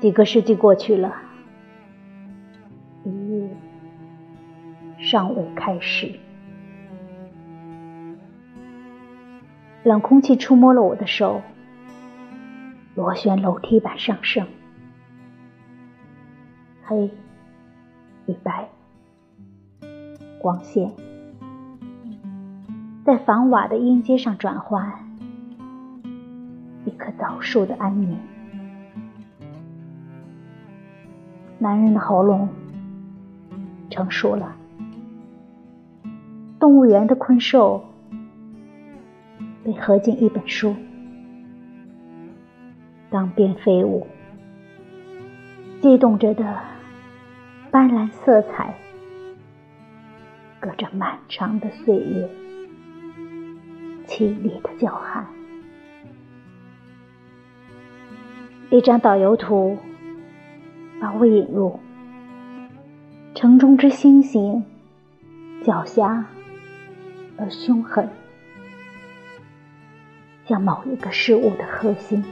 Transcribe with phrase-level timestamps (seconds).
[0.00, 1.12] 几个世纪过去了，
[3.04, 3.48] 一夜
[4.98, 6.18] 尚未开始。
[9.82, 11.42] 冷空气触摸了我的手，
[12.94, 14.46] 螺旋楼梯板上升，
[16.84, 17.10] 黑
[18.26, 18.68] 与白
[20.40, 20.92] 光线
[23.04, 24.92] 在房瓦的阴阶上转换，
[26.84, 28.16] 一棵枣树的安宁。
[31.60, 32.48] 男人的喉咙
[33.90, 34.54] 成熟了，
[36.60, 37.84] 动物园的困兽
[39.64, 40.76] 被合进一本书，
[43.10, 44.06] 钢鞭飞舞，
[45.80, 46.60] 激动着的
[47.72, 48.76] 斑斓色彩，
[50.60, 52.30] 隔着漫长的岁月，
[54.06, 55.26] 凄厉的叫喊。
[58.70, 59.76] 一张导游图。
[61.00, 61.78] 把我引入
[63.34, 64.64] 城中之星星，
[65.62, 66.24] 狡黠
[67.36, 68.08] 而凶狠，
[70.44, 72.24] 像某一个事物的核心。